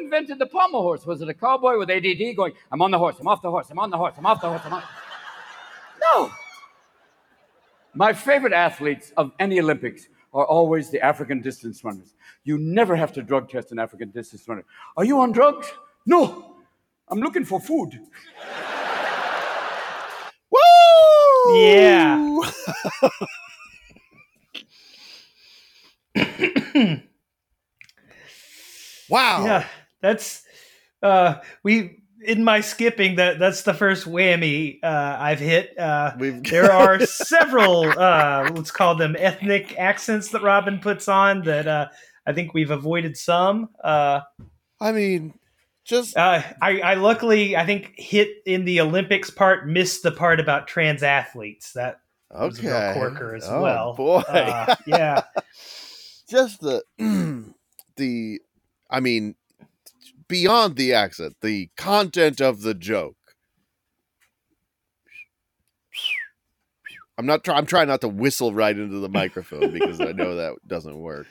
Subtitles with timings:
[0.00, 1.06] invented the pommel horse?
[1.06, 3.68] Was it a cowboy with ADD going, I'm on the horse, I'm off the horse,
[3.70, 4.82] I'm on the horse, I'm off the horse, I'm on.
[6.14, 6.30] No.
[7.94, 12.14] My favorite athletes of any Olympics are always the African distance runners.
[12.44, 14.64] You never have to drug test an African distance runner.
[14.96, 15.72] Are you on drugs?
[16.04, 16.56] No.
[17.08, 17.98] I'm looking for food.
[20.50, 21.56] Woo!
[21.56, 22.38] Yeah.
[29.08, 29.44] wow.
[29.44, 29.66] Yeah,
[30.06, 30.42] that's
[31.02, 35.78] uh we in my skipping that that's the first whammy uh I've hit.
[35.78, 41.42] Uh We've there are several uh let's call them ethnic accents that Robin puts on
[41.42, 41.88] that uh
[42.26, 43.68] I think we've avoided some.
[43.82, 44.20] Uh
[44.80, 45.32] I mean,
[45.84, 50.40] just uh, I, I luckily I think hit in the Olympics part, missed the part
[50.40, 51.72] about trans athletes.
[51.72, 52.00] That
[52.30, 52.94] was a real okay.
[52.94, 53.94] corker as Oh, well.
[53.94, 54.18] boy.
[54.18, 55.22] Uh, yeah,
[56.28, 56.82] just the
[57.96, 58.40] the
[58.90, 59.34] I mean
[60.28, 63.16] beyond the accent, the content of the joke.
[67.18, 67.58] I'm not trying.
[67.58, 71.26] I'm trying not to whistle right into the microphone because I know that doesn't work.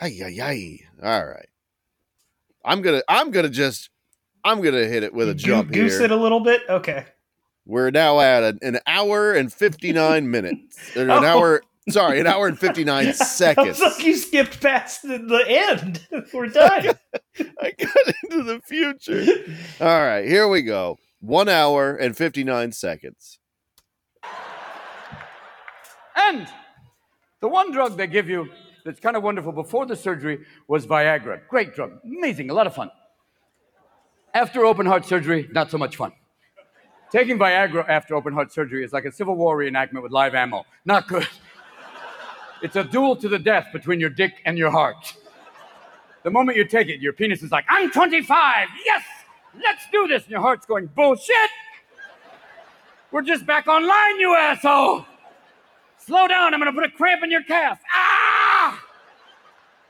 [0.00, 0.78] Ay ay ay!
[1.02, 1.48] All right,
[2.64, 3.02] I'm gonna.
[3.08, 3.90] I'm gonna just.
[4.44, 6.06] I'm gonna hit it with a jump goose here.
[6.06, 6.62] it a little bit.
[6.68, 7.04] Okay,
[7.66, 10.96] We're now at an, an hour and 59 minutes.
[10.96, 11.24] An Oh.
[11.24, 11.62] hour.
[11.90, 13.80] Sorry, an hour and 59 seconds.
[13.80, 16.06] was like you skipped past the, the end.
[16.34, 16.86] We're done.
[17.60, 19.24] I got into the future.
[19.80, 20.98] All right, here we go.
[21.20, 23.38] One hour and 59 seconds.
[26.16, 26.48] And
[27.40, 28.48] the one drug they give you
[28.84, 31.40] that's kind of wonderful before the surgery was Viagra.
[31.48, 31.92] Great drug.
[32.04, 32.50] Amazing.
[32.50, 32.90] A lot of fun.
[34.34, 36.12] After open heart surgery, not so much fun.
[37.10, 40.64] Taking Viagra after open heart surgery is like a Civil War reenactment with live ammo.
[40.84, 41.26] Not good.
[42.62, 45.14] It's a duel to the death between your dick and your heart.
[46.24, 48.68] The moment you take it, your penis is like, I'm 25.
[48.84, 49.02] Yes,
[49.62, 50.24] let's do this.
[50.24, 51.50] And your heart's going, bullshit.
[53.10, 55.06] We're just back online, you asshole.
[55.98, 57.78] Slow down, I'm gonna put a cramp in your calf.
[57.94, 58.82] Ah!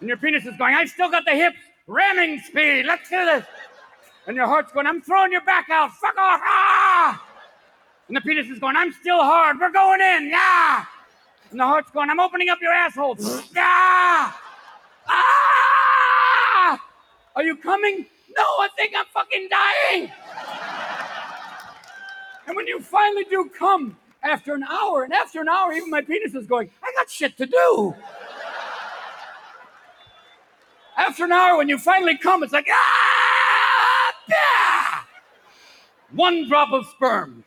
[0.01, 2.87] And your penis is going, I've still got the hips ramming speed.
[2.87, 3.45] Let's do this.
[4.27, 5.91] And your heart's going, I'm throwing your back out.
[5.93, 6.41] Fuck off.
[6.45, 7.25] Ah!
[8.09, 9.59] And the penis is going, I'm still hard.
[9.59, 10.29] We're going in.
[10.29, 10.85] Yeah.
[11.51, 13.17] And the heart's going, I'm opening up your asshole.
[13.55, 14.33] yeah.
[15.11, 16.79] Ah!
[17.35, 18.05] Are you coming?
[18.37, 20.13] No, I think I'm fucking dying.
[22.47, 26.03] And when you finally do come after an hour, and after an hour, even my
[26.03, 27.95] penis is going, I got shit to do.
[30.97, 34.15] After an hour, when you finally come, it's like, ah!
[34.29, 35.01] yeah!
[36.11, 37.45] One drop of sperm.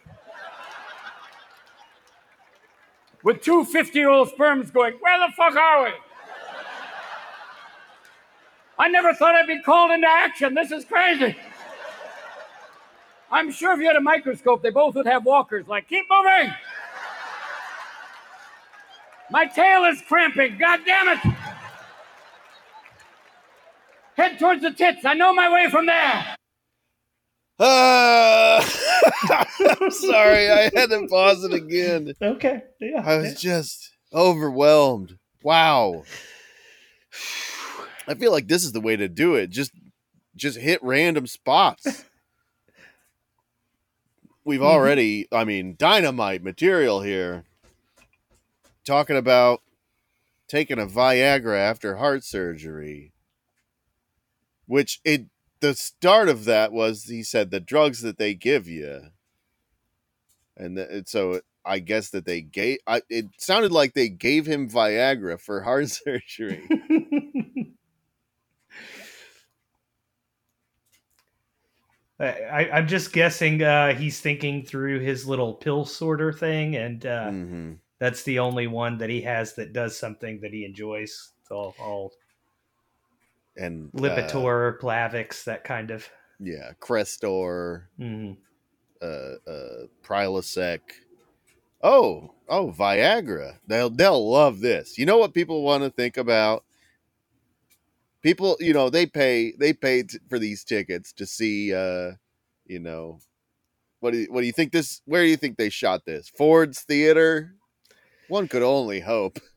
[3.24, 5.92] With two 50 year old sperms going, where the fuck are we?
[8.80, 10.56] I never thought I'd be called into action.
[10.56, 11.36] This is crazy.
[13.32, 16.54] I'm sure if you had a microscope, they both would have walkers like, keep moving.
[19.30, 20.58] My tail is cramping.
[20.58, 21.20] God damn it.
[24.18, 25.06] Head towards the tits.
[25.06, 26.36] I know my way from there.
[27.58, 28.66] Uh,
[29.81, 32.13] I'm sorry, I had to pause it again.
[32.22, 33.03] okay, yeah.
[33.06, 35.17] I was just overwhelmed.
[35.44, 36.03] Wow.
[38.07, 39.50] I feel like this is the way to do it.
[39.50, 39.72] Just
[40.35, 42.06] just hit random spots.
[44.44, 44.67] We've mm-hmm.
[44.67, 47.44] already, I mean, dynamite material here.
[48.85, 49.61] Talking about
[50.47, 53.13] taking a Viagra after heart surgery.
[54.66, 55.25] Which it
[55.61, 59.09] the start of that was he said the drugs that they give you.
[60.57, 64.45] And, the, and so I guess that they gave I, it sounded like they gave
[64.45, 66.67] him Viagra for heart surgery.
[72.19, 77.31] I, I'm just guessing uh, he's thinking through his little pill sorter thing, and uh,
[77.31, 77.79] Mhm.
[77.99, 81.31] that's the only one that he has that does something that he enjoys.
[81.41, 82.13] It's all, all
[83.57, 86.09] And uh, Lipitor, Plavix, that kind of.
[86.40, 88.37] yeah, Crestor, mhm.
[89.02, 89.05] uh,
[89.49, 90.79] uh, Prilosec.
[91.84, 93.58] Oh, oh, Viagra.
[93.67, 94.97] They'll they'll love this.
[94.97, 96.64] You know what people want to think about?
[98.22, 101.73] People, you know, they pay they pay t- for these tickets to see.
[101.73, 102.11] uh
[102.66, 103.20] You know,
[103.99, 105.02] what do you, what do you think this?
[105.05, 106.29] Where do you think they shot this?
[106.37, 107.55] Ford's Theater.
[108.29, 109.40] One could only hope.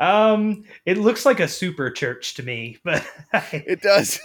[0.00, 3.06] Um, it looks like a super church to me, but
[3.52, 4.18] It does.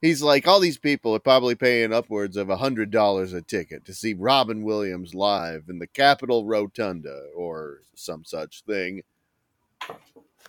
[0.00, 3.84] He's like, all these people are probably paying upwards of a hundred dollars a ticket
[3.84, 9.02] to see Robin Williams live in the Capitol Rotunda or some such thing.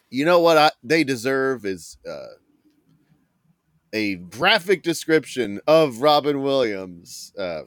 [0.09, 2.33] you know what I, they deserve is uh,
[3.93, 7.61] a graphic description of Robin Williams uh,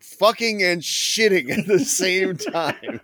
[0.00, 3.00] fucking and shitting at the same time.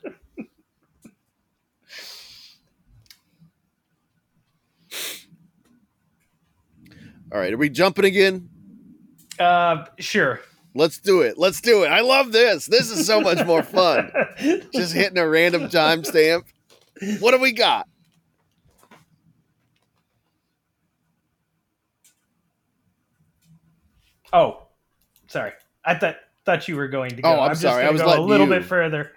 [7.33, 8.49] All right, are we jumping again?
[9.39, 10.41] Uh, sure.
[10.75, 11.39] Let's do it.
[11.39, 11.89] Let's do it.
[11.89, 12.67] I love this.
[12.67, 14.11] This is so much more fun.
[14.73, 16.45] Just hitting a random timestamp.
[17.21, 17.87] What do we got?
[24.33, 24.67] Oh,
[25.27, 25.53] sorry.
[25.85, 27.29] I thought thought you were going to go.
[27.29, 27.85] Oh, I'm just sorry.
[27.85, 29.13] I was go a little you- bit further.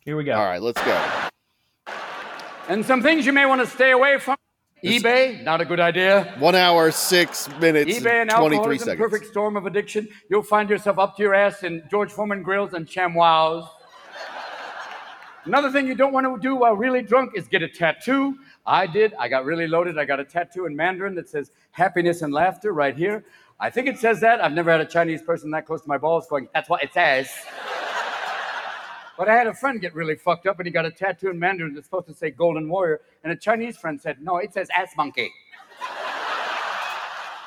[0.00, 0.34] Here we go.
[0.34, 1.94] All right, let's go.
[2.68, 4.36] And some things you may want to stay away from.
[4.84, 6.34] eBay, not a good idea.
[6.38, 8.98] One hour, six minutes, eBay and and 23 alcohol seconds.
[8.98, 10.08] perfect storm of addiction.
[10.30, 13.68] You'll find yourself up to your ass in George Foreman grills and ShamWows.
[15.44, 18.36] Another thing you don't want to do while really drunk is get a tattoo.
[18.66, 19.14] I did.
[19.18, 19.98] I got really loaded.
[19.98, 23.24] I got a tattoo in Mandarin that says happiness and laughter right here.
[23.58, 24.44] I think it says that.
[24.44, 26.92] I've never had a Chinese person that close to my balls going, that's what it
[26.92, 27.30] says.
[29.18, 31.40] But I had a friend get really fucked up and he got a tattoo in
[31.40, 33.00] Mandarin that's supposed to say Golden Warrior.
[33.24, 35.32] And a Chinese friend said, no, it says ass monkey.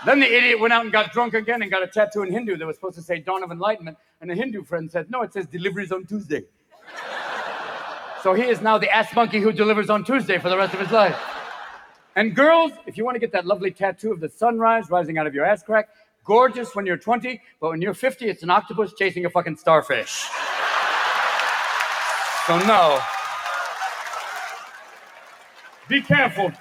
[0.06, 2.58] Then the idiot went out and got drunk again and got a tattoo in Hindu
[2.58, 3.98] that was supposed to say Dawn of Enlightenment.
[4.20, 6.44] And the Hindu friend said, no, it says deliveries on Tuesday.
[8.22, 10.82] so he is now the ass monkey who delivers on Tuesday for the rest of
[10.82, 11.18] his life.
[12.18, 15.26] And girls, if you want to get that lovely tattoo of the sunrise rising out
[15.26, 15.88] of your ass crack,
[16.26, 20.28] gorgeous when you're 20, but when you're 50, it's an octopus chasing a fucking starfish.
[22.52, 23.00] So no.
[25.88, 26.52] Be careful.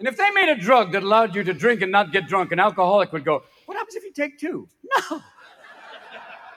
[0.00, 2.50] And if they made a drug that allowed you to drink and not get drunk,
[2.50, 4.68] an alcoholic would go, What happens if you take two?
[5.10, 5.22] No.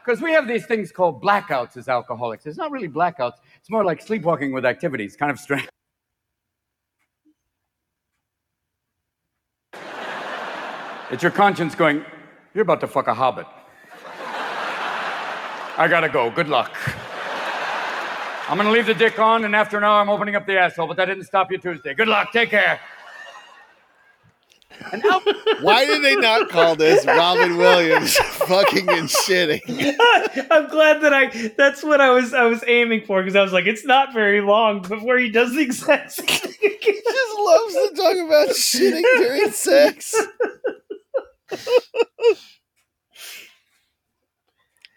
[0.03, 2.47] Because we have these things called blackouts as alcoholics.
[2.47, 5.69] It's not really blackouts, it's more like sleepwalking with activities, kind of strange.
[11.11, 12.03] It's your conscience going,
[12.55, 13.45] You're about to fuck a hobbit.
[15.79, 16.29] I gotta go.
[16.29, 16.77] Good luck.
[18.49, 20.87] I'm gonna leave the dick on, and after an hour, I'm opening up the asshole,
[20.87, 21.93] but that didn't stop you Tuesday.
[21.93, 22.33] Good luck.
[22.33, 22.81] Take care.
[24.91, 25.21] And al-
[25.61, 29.61] Why did they not call this Robin Williams fucking and shitting?
[30.51, 31.27] I'm glad that I
[31.57, 34.41] that's what I was I was aiming for because I was like it's not very
[34.41, 36.79] long before he does the exact same thing again.
[36.81, 40.15] He just loves to talk about shitting during sex.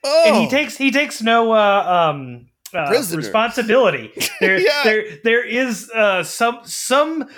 [0.05, 4.13] oh, and he takes he takes no uh, um uh, responsibility.
[4.41, 4.83] There Yeah.
[4.85, 7.29] there there is uh, some some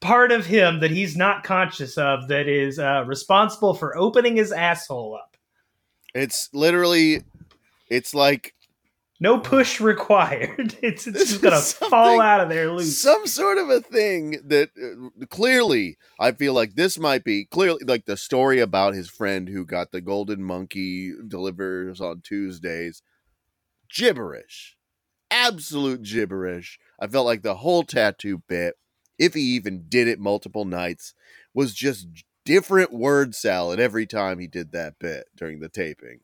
[0.00, 4.52] part of him that he's not conscious of that is uh, responsible for opening his
[4.52, 5.36] asshole up.
[6.14, 7.22] it's literally,
[7.90, 8.54] it's like
[9.20, 10.76] No push required.
[10.82, 13.00] It's, it's just gonna fall out of there loose.
[13.00, 17.82] some sort of a thing that uh, clearly I feel like this might be clearly
[17.84, 23.02] like the story about his friend who got the golden monkey delivers on Tuesdays.
[23.92, 24.76] Gibberish.
[25.30, 26.78] Absolute gibberish.
[27.00, 28.74] I felt like the whole tattoo bit,
[29.18, 31.14] if he even did it multiple nights,
[31.52, 32.06] was just
[32.44, 36.20] different word salad every time he did that bit during the taping.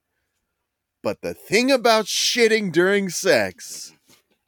[1.04, 3.92] But the thing about shitting during sex,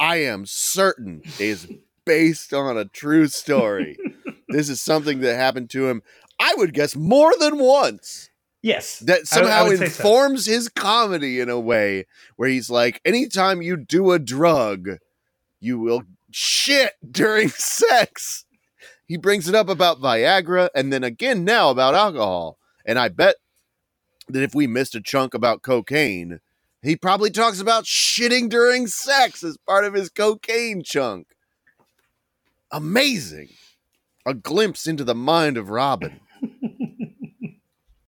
[0.00, 1.68] I am certain is
[2.04, 3.96] based on a true story.
[4.48, 6.02] this is something that happened to him,
[6.40, 8.30] I would guess, more than once.
[8.62, 9.84] yes, That I- I somehow so.
[9.84, 14.88] informs his comedy in a way where he's like, anytime you do a drug,
[15.60, 18.44] you will shit during sex.
[19.06, 22.58] He brings it up about Viagra and then again now about alcohol.
[22.86, 23.36] And I bet
[24.28, 26.40] that if we missed a chunk about cocaine,
[26.86, 31.28] he probably talks about shitting during sex as part of his cocaine chunk.
[32.70, 33.48] Amazing.
[34.24, 36.20] A glimpse into the mind of Robin.